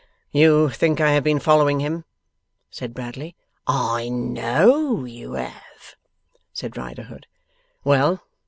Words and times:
'You 0.31 0.69
think 0.71 0.99
I 0.99 1.11
have 1.11 1.23
been 1.23 1.37
following 1.37 1.79
him?' 1.79 2.05
said 2.71 2.91
Bradley. 2.95 3.35
'I 3.67 4.09
KNOW 4.09 5.05
you 5.05 5.33
have,' 5.33 5.95
said 6.51 6.75
Riderhood. 6.75 7.27
'Well! 7.83 8.23